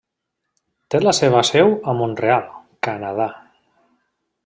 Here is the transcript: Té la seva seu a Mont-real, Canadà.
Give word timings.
Té 0.93 1.01
la 1.03 1.13
seva 1.17 1.43
seu 1.51 1.75
a 1.93 1.95
Mont-real, 2.01 2.51
Canadà. 2.89 3.33